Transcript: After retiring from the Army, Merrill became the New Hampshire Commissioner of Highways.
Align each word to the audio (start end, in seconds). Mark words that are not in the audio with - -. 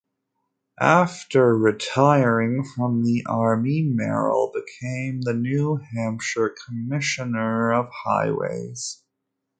After 0.79 1.55
retiring 1.55 2.63
from 2.75 3.03
the 3.03 3.23
Army, 3.29 3.83
Merrill 3.83 4.51
became 4.51 5.21
the 5.21 5.35
New 5.35 5.75
Hampshire 5.75 6.55
Commissioner 6.65 7.71
of 7.71 7.87
Highways. 8.03 9.03